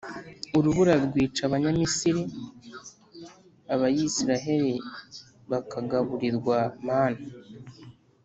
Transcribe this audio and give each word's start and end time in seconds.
Urubura 0.57 0.93
rwica 1.05 1.41
Abanyamisiri; 1.49 2.23
Abayisraheli 3.73 4.73
bakagaburirwa 5.51 6.57
manu 6.85 7.25